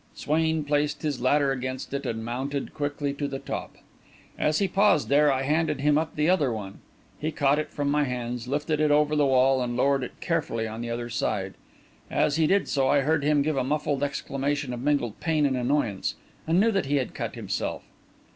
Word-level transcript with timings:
Swain 0.15 0.63
placed 0.63 1.03
his 1.03 1.21
ladder 1.21 1.51
against 1.51 1.93
it, 1.93 2.07
and 2.07 2.25
mounted 2.25 2.73
quickly 2.73 3.13
to 3.13 3.27
the 3.27 3.37
top. 3.37 3.75
As 4.35 4.57
he 4.57 4.67
paused 4.67 5.09
there, 5.09 5.31
I 5.31 5.43
handed 5.43 5.81
him 5.81 5.95
up 5.95 6.15
the 6.15 6.27
other 6.27 6.51
one. 6.51 6.79
He 7.19 7.31
caught 7.31 7.59
it 7.59 7.69
from 7.69 7.91
my 7.91 8.05
hands, 8.05 8.47
lifted 8.47 8.79
it 8.79 8.89
over 8.89 9.15
the 9.15 9.27
wall, 9.27 9.61
and 9.61 9.77
lowered 9.77 10.01
it 10.03 10.19
carefully 10.19 10.67
on 10.67 10.81
the 10.81 10.89
other 10.89 11.11
side. 11.11 11.53
As 12.09 12.37
he 12.37 12.47
did 12.47 12.67
so, 12.67 12.87
I 12.87 13.01
heard 13.01 13.23
him 13.23 13.43
give 13.43 13.57
a 13.57 13.63
muffled 13.63 14.01
exclamation 14.01 14.73
of 14.73 14.81
mingled 14.81 15.19
pain 15.19 15.45
and 15.45 15.55
annoyance, 15.55 16.15
and 16.47 16.59
knew 16.59 16.71
that 16.71 16.87
he 16.87 16.95
had 16.95 17.13
cut 17.13 17.35
himself. 17.35 17.83